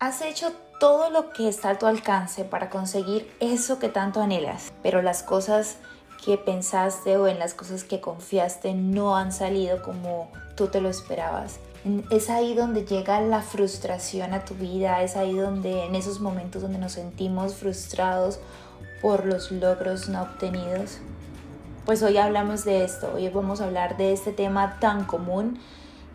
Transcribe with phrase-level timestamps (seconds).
[0.00, 4.72] Has hecho todo lo que está a tu alcance para conseguir eso que tanto anhelas,
[4.80, 5.78] pero las cosas
[6.24, 10.88] que pensaste o en las cosas que confiaste no han salido como tú te lo
[10.88, 11.58] esperabas.
[12.12, 16.62] Es ahí donde llega la frustración a tu vida, es ahí donde en esos momentos
[16.62, 18.38] donde nos sentimos frustrados
[19.02, 20.98] por los logros no obtenidos.
[21.84, 25.58] Pues hoy hablamos de esto, hoy vamos a hablar de este tema tan común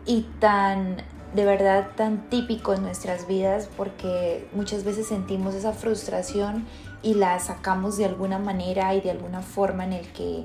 [0.06, 1.02] y tan
[1.34, 6.66] de verdad tan típico en nuestras vidas porque muchas veces sentimos esa frustración
[7.02, 10.44] y la sacamos de alguna manera y de alguna forma en el que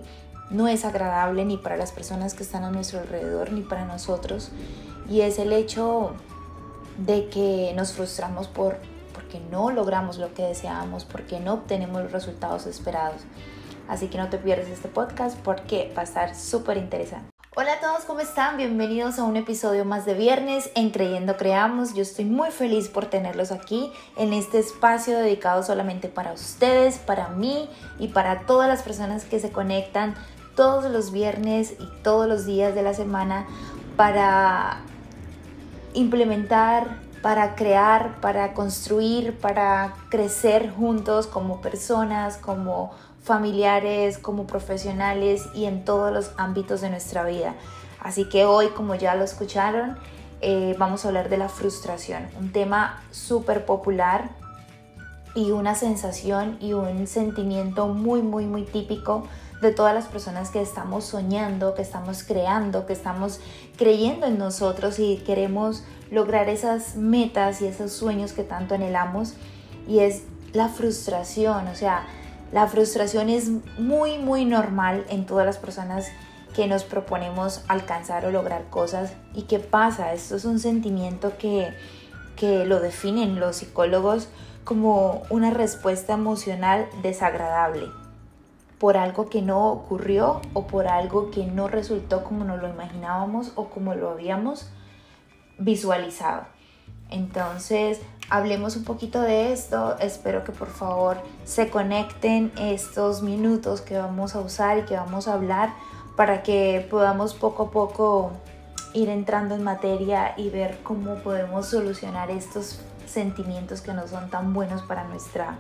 [0.49, 4.52] no es agradable ni para las personas que están a nuestro alrededor ni para nosotros
[5.09, 6.13] y es el hecho
[6.97, 8.77] de que nos frustramos por
[9.13, 13.21] porque no logramos lo que deseamos, porque no obtenemos los resultados esperados.
[13.88, 17.28] Así que no te pierdas este podcast porque va a estar súper interesante.
[17.61, 18.55] Hola a todos, ¿cómo están?
[18.55, 21.93] Bienvenidos a un episodio más de viernes en Creyendo Creamos.
[21.93, 27.27] Yo estoy muy feliz por tenerlos aquí en este espacio dedicado solamente para ustedes, para
[27.27, 30.16] mí y para todas las personas que se conectan
[30.55, 33.45] todos los viernes y todos los días de la semana
[33.97, 34.79] para
[35.94, 42.91] implementar, para crear, para construir, para crecer juntos como personas, como
[43.22, 47.56] familiares, como profesionales y en todos los ámbitos de nuestra vida.
[48.00, 49.98] Así que hoy, como ya lo escucharon,
[50.42, 54.30] eh, vamos a hablar de la frustración, un tema súper popular
[55.36, 59.28] y una sensación y un sentimiento muy, muy, muy típico
[59.62, 63.42] de todas las personas que estamos soñando, que estamos creando, que estamos
[63.78, 69.34] creyendo en nosotros y queremos lograr esas metas y esos sueños que tanto anhelamos.
[69.88, 72.08] Y es la frustración, o sea,
[72.52, 76.08] la frustración es muy, muy normal en todas las personas
[76.56, 79.14] que nos proponemos alcanzar o lograr cosas.
[79.33, 80.14] ¿Y qué pasa?
[80.14, 81.73] Esto es un sentimiento que,
[82.36, 84.30] que lo definen los psicólogos
[84.64, 87.88] como una respuesta emocional desagradable
[88.80, 93.52] por algo que no ocurrió o por algo que no resultó como nos lo imaginábamos
[93.56, 94.69] o como lo habíamos
[95.57, 96.46] visualizado.
[97.09, 98.00] Entonces,
[98.30, 99.97] hablemos un poquito de esto.
[100.00, 105.28] Espero que por favor se conecten estos minutos que vamos a usar y que vamos
[105.28, 105.70] a hablar
[106.16, 108.31] para que podamos poco a poco
[108.94, 114.53] ir entrando en materia y ver cómo podemos solucionar estos sentimientos que no son tan
[114.53, 115.58] buenos para nuestra,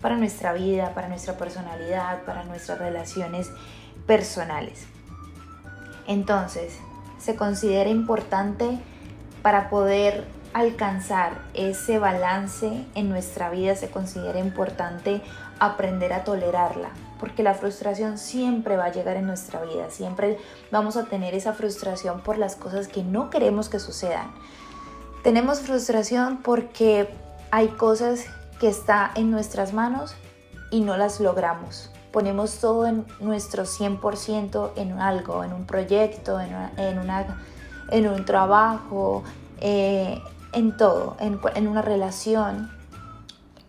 [0.00, 3.50] para nuestra vida, para nuestra personalidad, para nuestras relaciones
[4.06, 4.86] personales.
[6.06, 6.78] Entonces,
[7.18, 8.78] se considera importante
[9.42, 15.22] para poder alcanzar ese balance en nuestra vida se considera importante
[15.58, 20.38] aprender a tolerarla, porque la frustración siempre va a llegar en nuestra vida, siempre
[20.70, 24.30] vamos a tener esa frustración por las cosas que no queremos que sucedan.
[25.22, 27.08] Tenemos frustración porque
[27.50, 28.24] hay cosas
[28.58, 30.14] que está en nuestras manos
[30.70, 31.90] y no las logramos.
[32.10, 36.54] Ponemos todo en nuestro 100% en algo, en un proyecto, en,
[36.98, 37.38] una,
[37.90, 39.22] en, un trabajo,
[39.60, 40.20] eh,
[40.52, 42.70] en todo, en, una relación.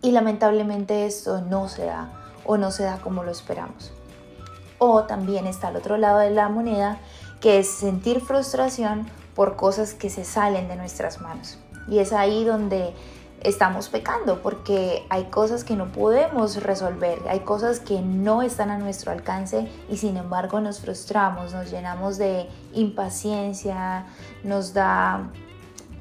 [0.01, 2.09] Y lamentablemente esto no se da
[2.45, 3.91] o no se da como lo esperamos.
[4.79, 6.97] O también está al otro lado de la moneda,
[7.39, 11.57] que es sentir frustración por cosas que se salen de nuestras manos.
[11.87, 12.93] Y es ahí donde
[13.41, 18.77] estamos pecando, porque hay cosas que no podemos resolver, hay cosas que no están a
[18.77, 24.05] nuestro alcance y sin embargo nos frustramos, nos llenamos de impaciencia,
[24.43, 25.31] nos da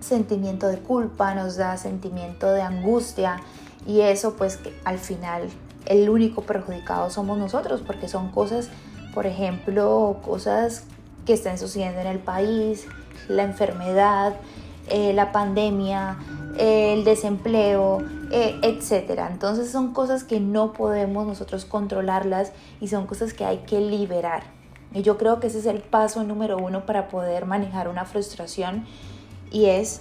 [0.00, 3.40] sentimiento de culpa, nos da sentimiento de angustia
[3.86, 5.48] y eso pues que al final
[5.86, 8.68] el único perjudicado somos nosotros porque son cosas,
[9.14, 10.84] por ejemplo, cosas
[11.26, 12.86] que están sucediendo en el país,
[13.28, 14.34] la enfermedad,
[14.88, 16.18] eh, la pandemia,
[16.58, 19.28] el desempleo, eh, etcétera.
[19.30, 24.42] Entonces son cosas que no podemos nosotros controlarlas y son cosas que hay que liberar.
[24.92, 28.86] Y yo creo que ese es el paso número uno para poder manejar una frustración
[29.50, 30.00] y es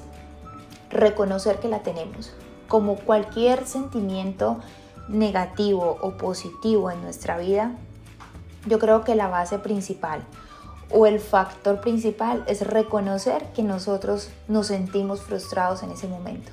[0.89, 2.31] reconocer que la tenemos.
[2.67, 4.59] Como cualquier sentimiento
[5.07, 7.75] negativo o positivo en nuestra vida,
[8.65, 10.23] yo creo que la base principal
[10.91, 16.51] o el factor principal es reconocer que nosotros nos sentimos frustrados en ese momento.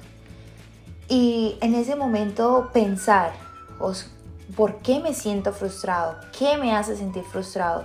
[1.09, 3.33] Y en ese momento pensar,
[4.57, 6.17] ¿por qué me siento frustrado?
[6.37, 7.85] ¿Qué me hace sentir frustrado?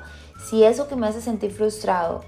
[0.49, 2.23] Si eso que me hace sentir frustrado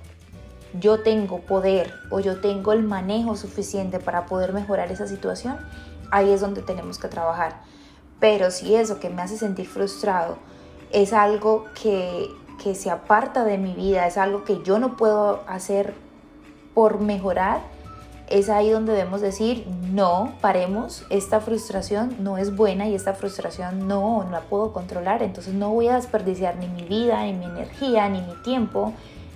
[0.80, 5.58] yo tengo poder o yo tengo el manejo suficiente para poder mejorar esa situación,
[6.12, 7.62] ahí es donde tenemos que trabajar.
[8.20, 10.38] Pero si eso que me hace sentir frustrado
[10.92, 12.30] es algo que,
[12.64, 15.94] que se aparta de mi vida, es algo que yo no puedo hacer
[16.74, 17.62] por mejorar,
[18.30, 23.88] es ahí donde debemos decir, no, paremos, esta frustración no es buena y esta frustración
[23.88, 27.46] no, no la puedo controlar, entonces no voy a desperdiciar ni mi vida, ni mi
[27.46, 28.94] energía, ni mi tiempo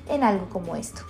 [0.09, 1.01] en algo como esto.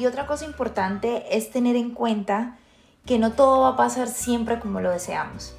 [0.00, 2.56] Y otra cosa importante es tener en cuenta
[3.04, 5.54] que no todo va a pasar siempre como lo deseamos.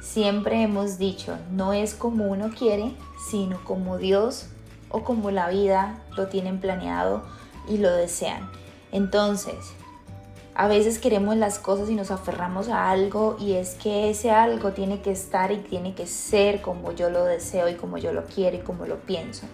[0.00, 2.92] Siempre hemos dicho, no es como uno quiere,
[3.32, 4.46] sino como Dios
[4.90, 7.24] o como la vida lo tienen planeado
[7.68, 8.48] y lo desean.
[8.92, 9.72] Entonces,
[10.54, 14.70] a veces queremos las cosas y nos aferramos a algo y es que ese algo
[14.70, 18.24] tiene que estar y tiene que ser como yo lo deseo y como yo lo
[18.24, 19.48] quiero y como lo pienso.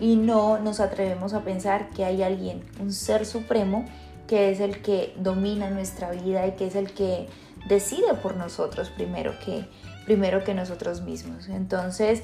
[0.00, 3.84] Y no nos atrevemos a pensar que hay alguien, un ser supremo,
[4.26, 7.28] que es el que domina nuestra vida y que es el que
[7.68, 9.66] decide por nosotros primero que,
[10.04, 11.48] primero que nosotros mismos.
[11.48, 12.22] Entonces,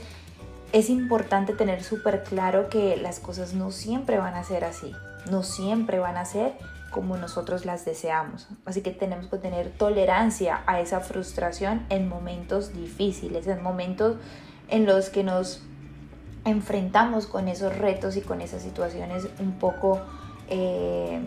[0.73, 4.93] es importante tener súper claro que las cosas no siempre van a ser así
[5.31, 6.55] no siempre van a ser
[6.91, 8.49] como nosotros las deseamos.
[8.65, 14.17] Así que tenemos que tener tolerancia a esa frustración en momentos difíciles, en momentos
[14.69, 15.63] en los que nos
[16.45, 20.01] enfrentamos con esos retos y con esas situaciones un poco,
[20.49, 21.21] eh,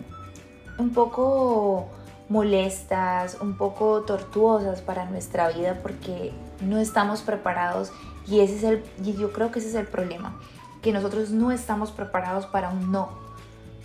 [0.78, 1.88] un poco
[2.30, 7.92] molestas, un poco tortuosas para nuestra vida porque no estamos preparados
[8.28, 10.40] y ese es el, y yo creo que ese es el problema,
[10.82, 13.10] que nosotros no estamos preparados para un no.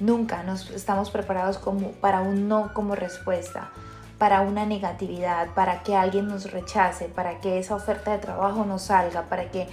[0.00, 3.70] Nunca nos estamos preparados como para un no como respuesta,
[4.16, 8.78] para una negatividad, para que alguien nos rechace, para que esa oferta de trabajo no
[8.78, 9.68] salga, para que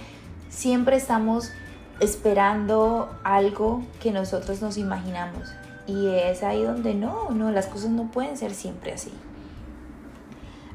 [0.48, 1.52] siempre estamos
[2.00, 5.52] esperando algo que nosotros nos imaginamos.
[5.86, 9.12] Y es ahí donde no, no, las cosas no pueden ser siempre así.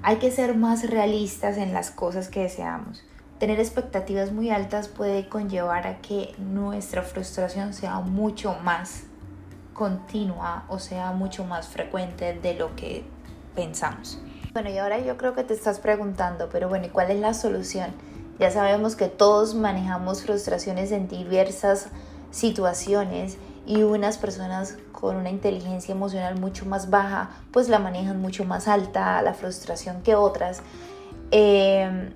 [0.01, 3.03] Hay que ser más realistas en las cosas que deseamos.
[3.39, 9.03] Tener expectativas muy altas puede conllevar a que nuestra frustración sea mucho más
[9.73, 13.03] continua o sea mucho más frecuente de lo que
[13.55, 14.19] pensamos.
[14.53, 17.33] Bueno, y ahora yo creo que te estás preguntando, pero bueno, ¿y cuál es la
[17.33, 17.91] solución?
[18.39, 21.87] Ya sabemos que todos manejamos frustraciones en diversas
[22.31, 28.43] situaciones y unas personas con una inteligencia emocional mucho más baja, pues la manejan mucho
[28.43, 30.61] más alta la frustración que otras.
[31.31, 32.11] Eh,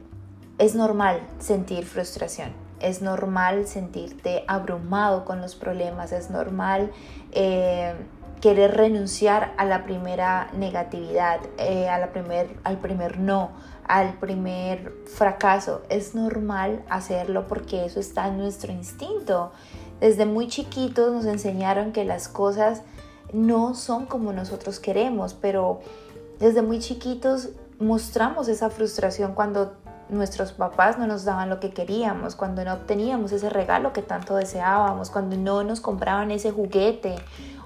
[0.57, 6.91] es normal sentir frustración es normal sentirte abrumado con los problemas, es normal
[7.31, 7.95] eh,
[8.41, 13.51] querer renunciar a la primera negatividad, eh, a la primer, al primer no,
[13.87, 15.81] al primer fracaso.
[15.89, 19.51] Es normal hacerlo porque eso está en nuestro instinto.
[19.99, 22.83] Desde muy chiquitos nos enseñaron que las cosas
[23.33, 25.79] no son como nosotros queremos, pero
[26.39, 27.49] desde muy chiquitos
[27.79, 29.73] mostramos esa frustración cuando
[30.09, 34.35] nuestros papás no nos daban lo que queríamos, cuando no obteníamos ese regalo que tanto
[34.35, 37.15] deseábamos, cuando no nos compraban ese juguete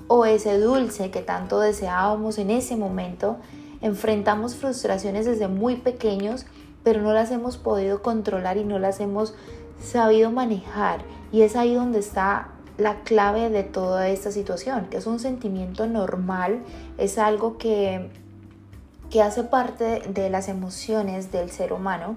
[0.08, 3.38] o ese dulce que tanto deseábamos en ese momento,
[3.82, 6.46] enfrentamos frustraciones desde muy pequeños,
[6.84, 9.36] pero no las hemos podido controlar y no las hemos
[9.82, 11.02] sabido manejar.
[11.32, 15.88] Y es ahí donde está la clave de toda esta situación, que es un sentimiento
[15.88, 16.62] normal,
[16.98, 18.10] es algo que
[19.12, 22.16] que hace parte de las emociones del ser humano,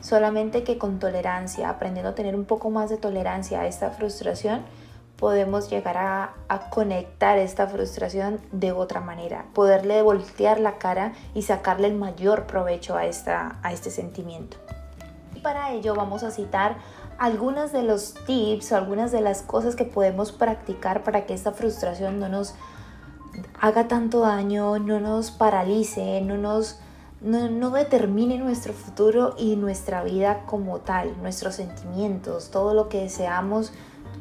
[0.00, 4.62] solamente que con tolerancia, aprendiendo a tener un poco más de tolerancia a esta frustración,
[5.16, 6.34] podemos llegar a,
[6.70, 12.96] conectar esta frustración de otra manera, poderle voltear la cara y sacarle el mayor provecho
[12.96, 14.56] a, esta, a este sentimiento.
[15.34, 16.76] Y para ello vamos a citar
[17.18, 21.52] algunos de los tips o algunas de las cosas que podemos practicar para que esta
[21.52, 22.54] frustración no nos
[23.60, 26.78] haga tanto daño, no nos paralice, no nos
[27.24, 33.72] no, determine nuestro futuro y nuestra vida como tal, nuestros sentimientos, todo lo que deseamos,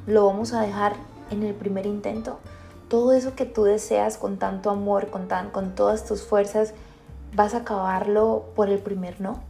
[0.05, 0.95] lo vamos a dejar
[1.31, 2.39] en el primer intento.
[2.87, 6.73] Todo eso que tú deseas con tanto amor, con, tan, con todas tus fuerzas,
[7.35, 9.41] vas a acabarlo por el primer no.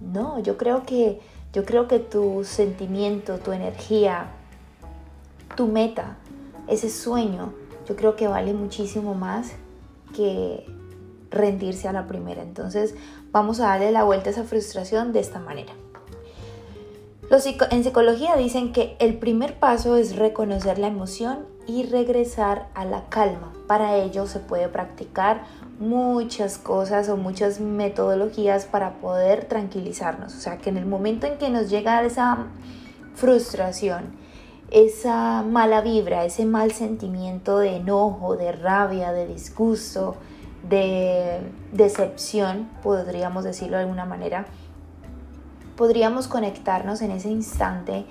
[0.00, 1.20] No, yo creo que
[1.52, 4.26] yo creo que tu sentimiento, tu energía,
[5.54, 6.16] tu meta,
[6.66, 7.52] ese sueño,
[7.86, 9.52] yo creo que vale muchísimo más
[10.16, 10.66] que
[11.30, 12.42] rendirse a la primera.
[12.42, 12.96] Entonces
[13.30, 15.72] vamos a darle la vuelta a esa frustración de esta manera.
[17.34, 23.08] En psicología dicen que el primer paso es reconocer la emoción y regresar a la
[23.08, 23.52] calma.
[23.66, 25.42] Para ello se puede practicar
[25.80, 30.32] muchas cosas o muchas metodologías para poder tranquilizarnos.
[30.32, 32.46] O sea, que en el momento en que nos llega esa
[33.16, 34.14] frustración,
[34.70, 40.14] esa mala vibra, ese mal sentimiento de enojo, de rabia, de disgusto,
[40.68, 41.40] de
[41.72, 44.46] decepción, podríamos decirlo de alguna manera,
[45.76, 48.06] podríamos conectarnos en ese instante,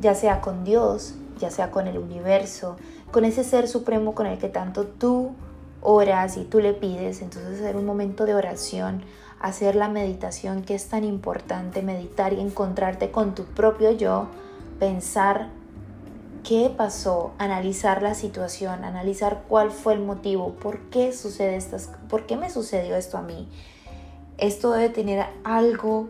[0.00, 2.76] ya sea con Dios, ya sea con el universo,
[3.10, 5.32] con ese ser supremo con el que tanto tú
[5.80, 7.22] oras y tú le pides.
[7.22, 9.02] Entonces hacer un momento de oración,
[9.40, 14.28] hacer la meditación que es tan importante, meditar y encontrarte con tu propio yo,
[14.78, 15.48] pensar
[16.42, 22.26] qué pasó, analizar la situación, analizar cuál fue el motivo, por qué sucede estas, por
[22.26, 23.48] qué me sucedió esto a mí.
[24.38, 26.08] Esto debe tener algo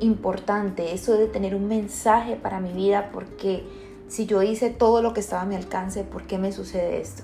[0.00, 3.64] importante, esto debe tener un mensaje para mi vida, porque
[4.08, 7.22] si yo hice todo lo que estaba a mi alcance, ¿por qué me sucede esto?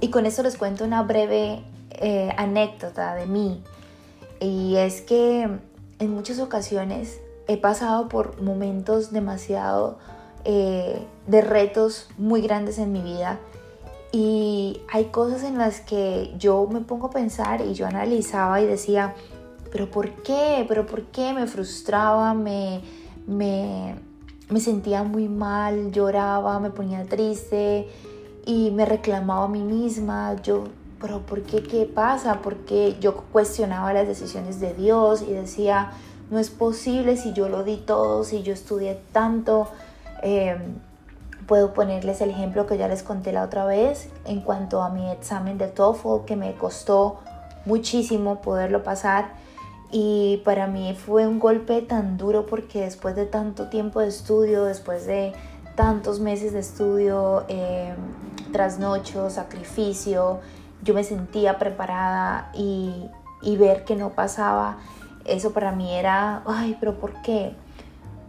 [0.00, 3.62] Y con esto les cuento una breve eh, anécdota de mí.
[4.40, 5.48] Y es que
[5.98, 9.98] en muchas ocasiones he pasado por momentos demasiado
[10.44, 13.38] eh, de retos muy grandes en mi vida
[14.16, 18.66] y hay cosas en las que yo me pongo a pensar y yo analizaba y
[18.66, 19.14] decía,
[19.74, 20.64] pero ¿por qué?
[20.66, 21.34] ¿Pero por qué?
[21.34, 22.80] Me frustraba, me,
[23.26, 23.96] me,
[24.48, 27.88] me sentía muy mal, lloraba, me ponía triste
[28.46, 30.36] y me reclamaba a mí misma.
[30.42, 30.64] Yo,
[30.98, 31.62] pero ¿por qué?
[31.62, 32.40] ¿Qué pasa?
[32.40, 35.90] Porque yo cuestionaba las decisiones de Dios y decía,
[36.30, 39.68] no es posible si yo lo di todo, si yo estudié tanto,
[40.24, 40.78] Em,
[41.46, 45.10] puedo ponerles el ejemplo que ya les conté la otra vez en cuanto a mi
[45.10, 47.18] examen de TOEFL que me costó
[47.66, 49.32] muchísimo poderlo pasar
[49.90, 54.64] y para mí fue un golpe tan duro porque después de tanto tiempo de estudio,
[54.64, 55.32] después de
[55.76, 57.94] tantos meses de estudio, eh,
[58.52, 60.40] trasnocho, sacrificio,
[60.82, 63.08] yo me sentía preparada y,
[63.42, 64.78] y ver que no pasaba,
[65.24, 67.54] eso para mí era, ay, pero ¿por qué?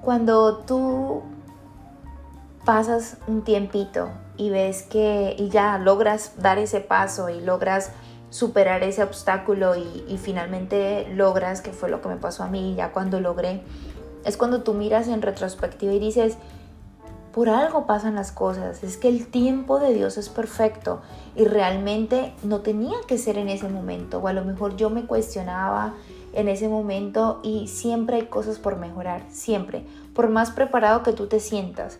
[0.01, 1.23] Cuando tú
[2.65, 7.91] pasas un tiempito y ves que y ya logras dar ese paso y logras
[8.35, 12.91] superar ese obstáculo y, finalmente logras, que fue lo que me pasó a mí ya
[12.91, 13.61] cuando logré,
[14.25, 16.35] es cuando tú miras en retrospectiva y dices,
[17.31, 21.01] por algo pasan las cosas, es que el tiempo de Dios es perfecto
[21.37, 25.05] y realmente no tenía que ser en ese momento, o a lo mejor yo me
[25.05, 25.93] cuestionaba
[26.33, 31.27] en ese momento y siempre hay cosas por mejorar, siempre, por más preparado que tú
[31.27, 31.99] te sientas,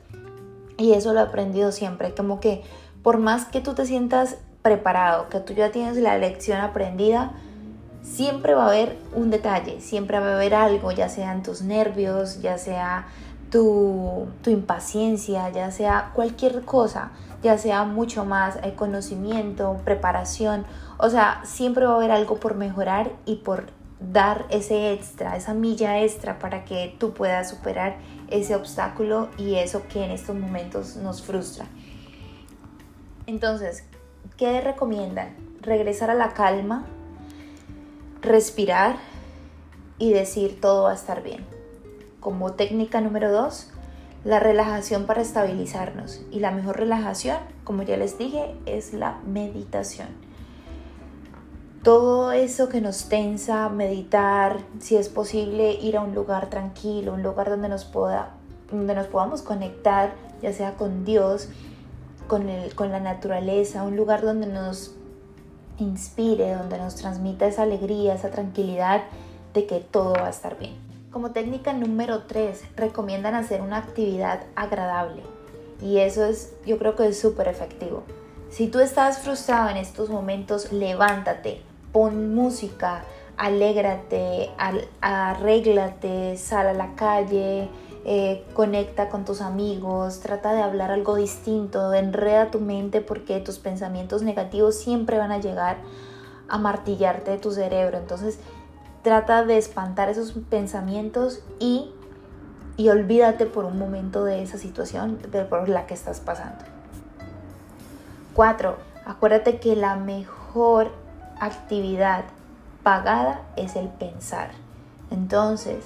[0.78, 2.62] y eso lo he aprendido siempre, como que
[3.04, 7.34] por más que tú te sientas preparado, que tú ya tienes la lección aprendida,
[8.02, 12.42] siempre va a haber un detalle, siempre va a haber algo, ya sean tus nervios,
[12.42, 13.06] ya sea
[13.52, 17.12] tu, tu impaciencia, ya sea cualquier cosa,
[17.44, 20.66] ya sea mucho más el conocimiento, preparación,
[20.98, 23.68] o sea, siempre va a haber algo por mejorar y por
[24.00, 27.98] dar ese extra, esa milla extra para que tú puedas superar
[28.32, 31.68] ese obstáculo y eso que en estos momentos nos frustra.
[33.28, 33.84] Entonces,
[34.38, 35.36] ¿qué recomiendan?
[35.62, 36.86] Regresar a la calma,
[38.22, 38.98] respirar
[39.98, 41.46] y decir todo va a estar bien.
[42.20, 43.72] Como técnica número dos,
[44.24, 46.22] la relajación para estabilizarnos.
[46.32, 50.26] Y la mejor relajación, como ya les dije, es la meditación
[51.86, 57.22] todo eso que nos tensa, meditar, si es posible ir a un lugar tranquilo, un
[57.22, 57.92] lugar donde nos,
[58.72, 61.48] donde nos podamos conectar, ya sea con Dios,
[62.28, 64.96] con, el, con la naturaleza, un lugar donde nos
[65.78, 69.04] inspire, donde nos transmita esa alegría, esa tranquilidad
[69.54, 70.76] de que todo va a estar bien.
[71.12, 75.24] Como técnica número 3, recomiendan hacer una actividad agradable
[75.82, 78.04] y eso es, yo creo que es súper efectivo.
[78.50, 83.04] Si tú estás frustrado en estos momentos, levántate, pon música,
[83.38, 84.50] alégrate,
[85.02, 87.70] arréglate, sal a la calle,
[88.08, 93.58] eh, conecta con tus amigos, trata de hablar algo distinto, enreda tu mente porque tus
[93.58, 95.78] pensamientos negativos siempre van a llegar
[96.48, 97.98] a martillarte de tu cerebro.
[97.98, 98.38] Entonces
[99.02, 101.90] trata de espantar esos pensamientos y,
[102.78, 105.18] y olvídate por un momento de esa situación
[105.50, 106.64] por la que estás pasando.
[108.36, 108.76] 4.
[109.06, 110.92] Acuérdate que la mejor
[111.40, 112.26] actividad
[112.84, 114.52] pagada es el pensar.
[115.10, 115.86] Entonces,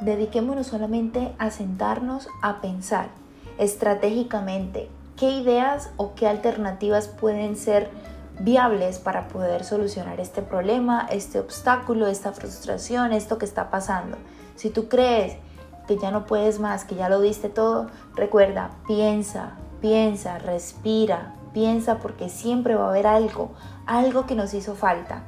[0.00, 3.08] dediquémonos solamente a sentarnos a pensar
[3.58, 7.90] estratégicamente qué ideas o qué alternativas pueden ser
[8.40, 14.16] viables para poder solucionar este problema, este obstáculo, esta frustración, esto que está pasando.
[14.56, 15.36] Si tú crees
[15.86, 21.98] que ya no puedes más, que ya lo diste todo, recuerda, piensa, piensa, respira, piensa
[21.98, 23.50] porque siempre va a haber algo,
[23.86, 25.24] algo que nos hizo falta.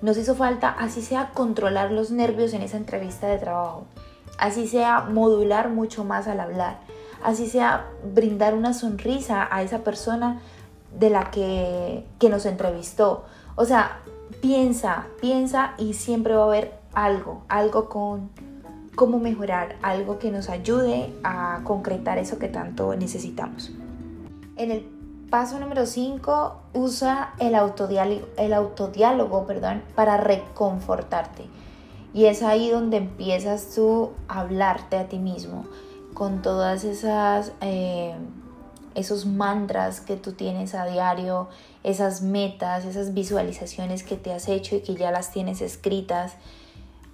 [0.00, 3.86] Nos hizo falta, así sea, controlar los nervios en esa entrevista de trabajo,
[4.38, 6.78] así sea, modular mucho más al hablar,
[7.22, 10.40] así sea, brindar una sonrisa a esa persona
[10.98, 13.24] de la que, que nos entrevistó.
[13.56, 14.00] O sea,
[14.40, 18.30] piensa, piensa y siempre va a haber algo, algo con
[18.94, 23.72] cómo mejorar, algo que nos ayude a concretar eso que tanto necesitamos.
[24.56, 24.94] En el
[25.34, 31.46] Paso número 5, usa el autodiálogo, el perdón, para reconfortarte.
[32.14, 35.64] Y es ahí donde empiezas tú a hablarte a ti mismo
[36.14, 37.52] con todas esas...
[37.60, 38.14] Eh,
[38.94, 41.48] esos mantras que tú tienes a diario,
[41.82, 46.34] esas metas, esas visualizaciones que te has hecho y que ya las tienes escritas.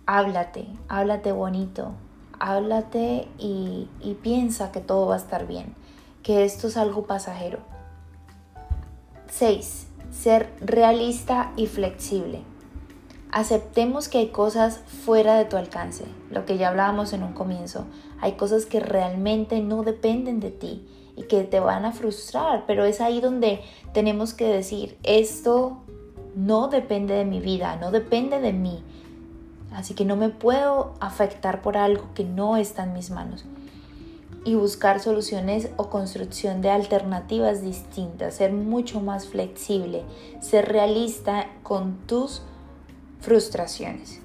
[0.07, 1.93] Háblate, háblate bonito,
[2.39, 5.75] háblate y, y piensa que todo va a estar bien,
[6.23, 7.61] que esto es algo pasajero.
[9.31, 9.87] 6.
[10.11, 12.43] Ser realista y flexible.
[13.33, 17.85] Aceptemos que hay cosas fuera de tu alcance, lo que ya hablábamos en un comienzo.
[18.21, 20.85] Hay cosas que realmente no dependen de ti
[21.17, 23.61] y que te van a frustrar, pero es ahí donde
[23.93, 25.79] tenemos que decir, esto
[26.35, 28.83] no depende de mi vida, no depende de mí,
[29.73, 33.45] así que no me puedo afectar por algo que no está en mis manos.
[34.45, 40.03] Y buscar soluciones o construcción de alternativas distintas, ser mucho más flexible,
[40.41, 42.43] ser realista con tus
[43.21, 44.21] frustraciones.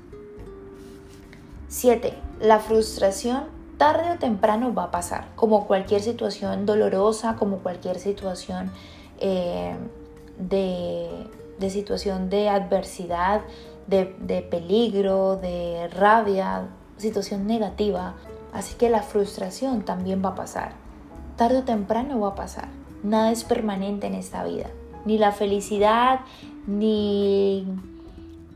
[1.67, 2.13] 7.
[2.39, 3.45] La frustración
[3.77, 8.71] tarde o temprano va a pasar, como cualquier situación dolorosa, como cualquier situación
[9.19, 9.75] eh,
[10.39, 13.41] de, situación de adversidad,
[13.87, 18.15] de, de peligro, de rabia, situación negativa.
[18.53, 20.73] Así que la frustración también va a pasar.
[21.35, 22.69] Tarde o temprano va a pasar.
[23.03, 24.67] Nada es permanente en esta vida.
[25.03, 26.21] Ni la felicidad,
[26.65, 27.67] ni,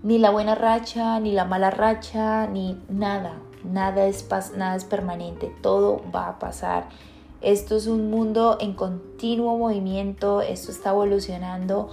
[0.03, 3.33] ni la buena racha, ni la mala racha, ni nada.
[3.63, 4.25] Nada es,
[4.55, 6.87] nada es permanente, todo va a pasar.
[7.41, 11.89] Esto es un mundo en continuo movimiento, esto está evolucionando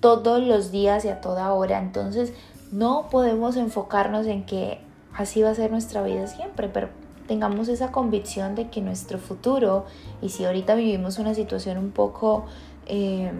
[0.00, 1.78] todos los días y a toda hora.
[1.78, 2.32] Entonces
[2.72, 4.80] no podemos enfocarnos en que
[5.14, 6.88] así va a ser nuestra vida siempre, pero
[7.26, 9.86] tengamos esa convicción de que nuestro futuro,
[10.20, 12.44] y si ahorita vivimos una situación un poco
[12.86, 13.32] eh,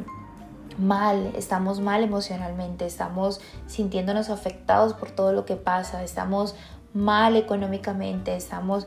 [0.78, 6.54] mal, estamos mal emocionalmente, estamos sintiéndonos afectados por todo lo que pasa, estamos
[6.92, 8.86] mal económicamente, estamos,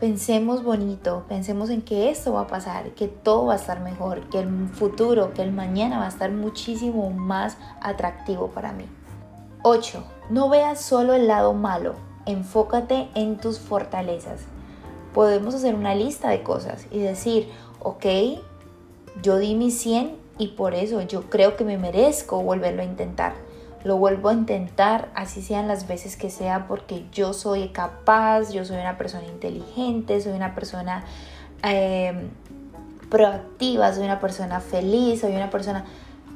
[0.00, 4.28] pensemos bonito, pensemos en que esto va a pasar, que todo va a estar mejor,
[4.28, 8.84] que el futuro, que el mañana va a estar muchísimo más atractivo para mí.
[9.62, 10.04] 8.
[10.30, 11.94] No veas solo el lado malo,
[12.26, 14.42] enfócate en tus fortalezas.
[15.14, 18.06] Podemos hacer una lista de cosas y decir, ok,
[19.22, 23.34] yo di mi 100 y por eso yo creo que me merezco volverlo a intentar
[23.84, 28.64] lo vuelvo a intentar, así sean las veces que sea, porque yo soy capaz, yo
[28.64, 31.04] soy una persona inteligente, soy una persona
[31.62, 32.28] em,
[33.08, 35.84] proactiva, soy una persona feliz, soy una persona...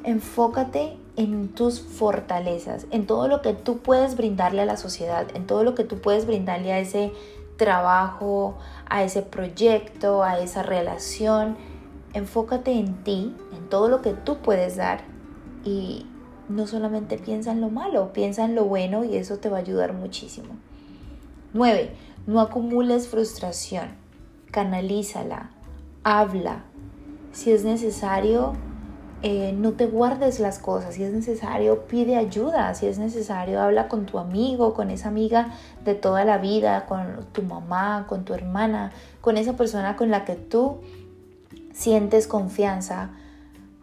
[0.05, 5.47] Enfócate en tus fortalezas, en todo lo que tú puedes brindarle a la sociedad, en
[5.47, 7.13] todo lo que tú puedes brindarle a ese
[7.55, 8.57] trabajo,
[8.89, 11.55] a ese proyecto, a esa relación.
[12.13, 15.01] Enfócate en ti, en todo lo que tú puedes dar
[15.65, 16.05] y
[16.49, 19.61] no solamente piensa en lo malo, piensa en lo bueno y eso te va a
[19.61, 20.55] ayudar muchísimo.
[21.53, 21.91] 9.
[22.27, 23.89] No acumules frustración,
[24.51, 25.51] canalízala,
[26.03, 26.63] habla.
[27.31, 28.53] Si es necesario,
[29.23, 33.87] eh, no te guardes las cosas, si es necesario, pide ayuda, si es necesario, habla
[33.87, 35.53] con tu amigo, con esa amiga
[35.85, 40.25] de toda la vida, con tu mamá, con tu hermana, con esa persona con la
[40.25, 40.81] que tú
[41.73, 43.11] sientes confianza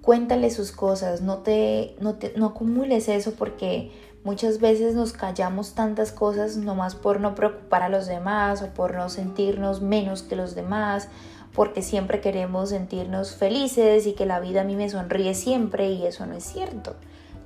[0.02, 3.92] cuéntale sus cosas, no te, no te no acumules eso porque
[4.24, 8.94] muchas veces nos callamos tantas cosas nomás por no preocupar a los demás o por
[8.94, 11.08] no sentirnos menos que los demás,
[11.54, 16.06] porque siempre queremos sentirnos felices y que la vida a mí me sonríe siempre y
[16.06, 16.96] eso no es cierto.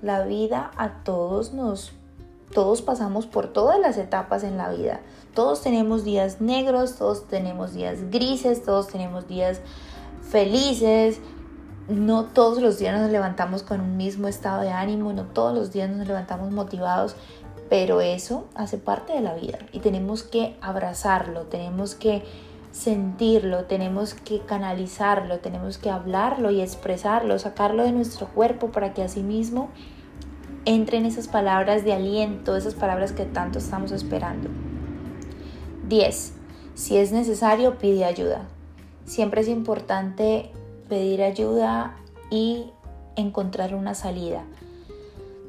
[0.02, 1.92] La vida a todos nos
[2.52, 5.00] todos pasamos por todas las etapas en la vida.
[5.34, 9.60] Todos tenemos días negros, todos tenemos días grises, todos tenemos días
[10.34, 11.20] felices,
[11.88, 15.72] no todos los días nos levantamos con un mismo estado de ánimo, no todos los
[15.72, 17.14] días nos levantamos motivados,
[17.70, 22.24] pero eso hace parte de la vida y tenemos que abrazarlo, tenemos que
[22.72, 29.04] sentirlo, tenemos que canalizarlo, tenemos que hablarlo y expresarlo, sacarlo de nuestro cuerpo para que
[29.04, 29.68] así mismo
[30.64, 34.48] entren esas palabras de aliento, esas palabras que tanto estamos esperando.
[35.86, 36.32] 10.
[36.74, 38.48] Si es necesario, pide ayuda.
[39.04, 40.50] Siempre es importante
[40.88, 41.96] pedir ayuda
[42.30, 42.70] y
[43.16, 44.44] encontrar una salida.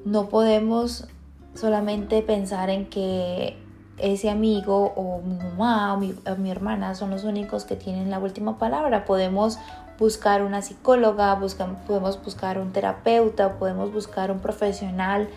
[0.04, 1.08] No podemos
[1.56, 3.58] solamente pensar en que
[3.98, 8.58] ese amigo o mi mamá o mi, hermana son los únicos que tienen la última
[8.58, 9.06] palabra.
[9.06, 9.58] Podemos
[9.98, 11.40] buscar una psicóloga,
[11.88, 15.30] podemos buscar un terapeuta, podemos buscar un profesional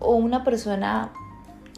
[0.00, 1.10] o una persona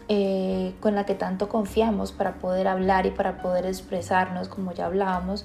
[0.09, 4.87] eh, con la que tanto confiamos para poder hablar y para poder expresarnos, como ya
[4.87, 5.45] hablábamos.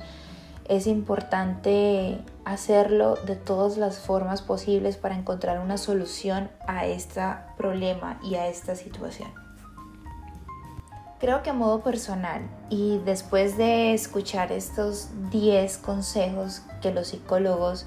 [0.69, 7.21] Es importante hacerlo de todas las formas posibles para encontrar una solución a este
[7.58, 9.30] problema y a esta situación.
[11.19, 17.86] Creo que a modo personal y después de escuchar estos 10 consejos que los psicólogos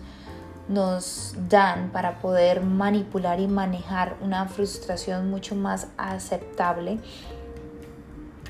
[0.69, 6.99] nos dan para poder manipular y manejar una frustración mucho más aceptable,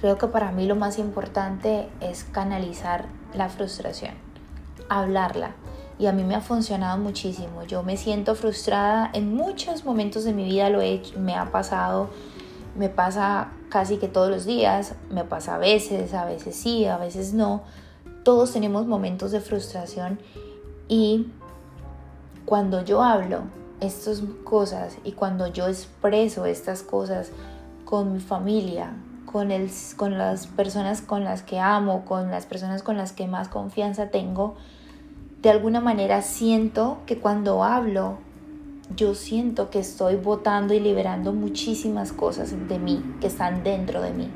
[0.01, 4.15] creo que para mí lo más importante es canalizar la frustración,
[4.89, 5.53] hablarla.
[5.99, 7.63] Y a mí me ha funcionado muchísimo.
[7.65, 12.11] Yo me siento frustrada en muchos momentos de mi vida, lo he me ha pasado,
[12.77, 16.99] me pasa casi que todos los días, me pasa a veces, a veces sí, a
[16.99, 17.63] veces no.
[18.25, 20.19] Todos tenemos momentos de frustración
[20.89, 21.29] y
[22.45, 23.43] cuando yo hablo
[23.81, 27.31] estas cosas y cuando yo expreso estas cosas
[27.85, 28.93] con mi familia,
[29.27, 33.27] con, el, con las personas con las que amo, con las personas con las que
[33.27, 34.55] más confianza tengo,
[35.43, 38.19] de alguna manera siento que cuando hablo,
[38.95, 44.13] yo siento que estoy votando y liberando muchísimas cosas de mí, que están dentro de
[44.13, 44.31] mí.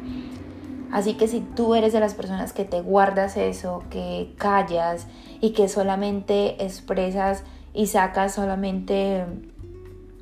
[0.92, 5.07] Así que si tú eres de las personas que te guardas eso, que callas
[5.40, 9.24] y que solamente expresas y sacas solamente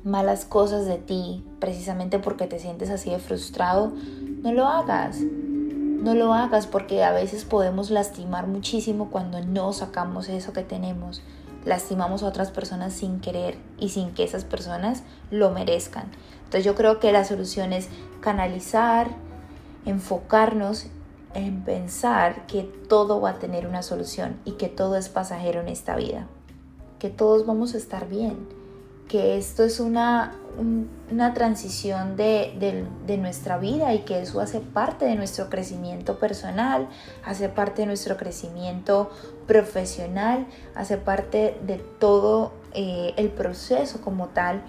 [0.09, 3.93] malas cosas de ti, precisamente porque te sientes así de frustrado,
[4.41, 5.17] no lo hagas.
[5.19, 11.21] No lo hagas porque a veces podemos lastimar muchísimo cuando no sacamos eso que tenemos.
[11.65, 16.05] Lastimamos a otras personas sin querer y sin que esas personas lo merezcan.
[16.45, 17.89] Entonces yo creo que la solución es
[18.21, 19.09] canalizar,
[19.85, 20.87] enfocarnos
[21.33, 25.67] en pensar que todo va a tener una solución y que todo es pasajero en
[25.67, 26.27] esta vida,
[26.97, 28.37] que todos vamos a estar bien
[29.09, 30.35] que esto es una,
[31.11, 36.87] una transición de, de, nuestra vida y que eso hace parte de nuestro crecimiento personal,
[37.25, 39.09] hace parte de nuestro crecimiento
[39.47, 40.45] profesional,
[40.75, 44.61] hace parte de todo eh, el proceso como tal,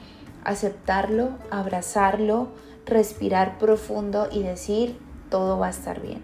[0.42, 2.48] aceptarlo, abrazarlo,
[2.86, 4.98] respirar profundo y decir,
[5.28, 6.22] todo va a estar bien,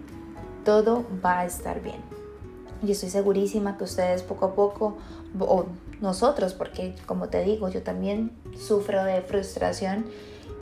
[0.65, 2.01] todo va a estar bien.
[2.81, 4.97] Y estoy segurísima que ustedes poco a poco,
[6.01, 10.05] nosotros, porque como te digo, yo también sufro de frustración.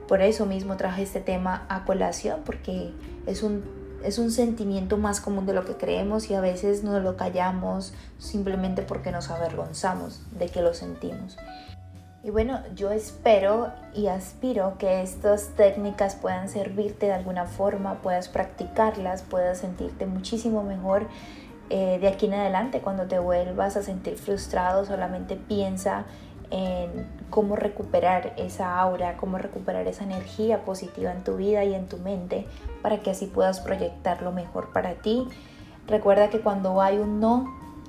[0.07, 2.93] Por eso mismo traje este tema a colación, porque
[3.25, 3.63] es un,
[4.03, 7.93] es un sentimiento más común de lo que creemos y a veces no lo callamos
[8.19, 11.37] simplemente porque nos avergonzamos de que lo sentimos.
[12.25, 18.29] Y bueno, yo espero y aspiro que estas técnicas puedan servirte de alguna forma, puedas
[18.29, 21.07] practicarlas, puedas sentirte muchísimo mejor
[21.69, 26.05] eh, de aquí en adelante, cuando te vuelvas a sentir frustrado, solamente piensa
[26.51, 31.87] en cómo recuperar esa aura, cómo recuperar esa energía positiva en tu vida y en
[31.87, 32.45] tu mente
[32.81, 35.27] para que así puedas proyectar lo mejor para ti.
[35.87, 37.45] Recuerda que cuando hay un no,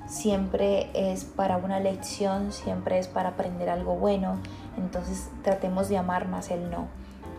[0.07, 4.39] siempre es para una lección, siempre es para aprender algo bueno.
[4.77, 6.87] Entonces tratemos de amar más el no.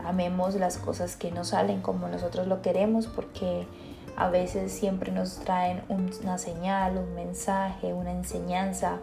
[0.05, 3.67] Amemos las cosas que no salen como nosotros lo queremos porque
[4.17, 8.99] a veces siempre nos traen una señal, un mensaje, una enseñanza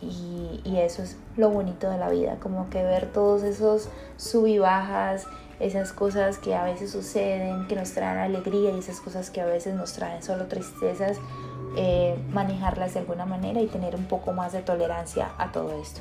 [0.00, 4.58] y, eso es lo bonito de la vida, como que ver todos esos sub y
[4.58, 5.26] bajas,
[5.58, 9.46] esas cosas que a veces suceden, que nos traen alegría y esas cosas que a
[9.46, 11.18] veces nos traen solo tristezas,
[11.76, 16.00] eh, manejarlas de alguna manera y tener un poco más de tolerancia a todo esto.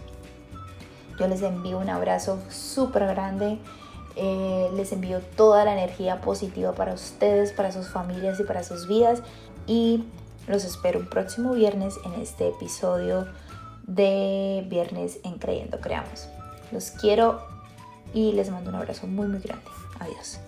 [1.20, 3.60] Yo les envío un abrazo súper grande.
[4.22, 8.86] Eh, les envío toda la energía positiva para ustedes, para sus familias y para sus
[8.86, 9.22] vidas.
[9.66, 10.04] Y
[10.48, 13.28] los espero un próximo viernes en este episodio
[13.88, 16.28] de Viernes en Creyendo Creamos.
[16.72, 17.42] Los quiero
[18.14, 19.66] y les mando un abrazo muy muy grande.
[20.00, 20.40] Adiós.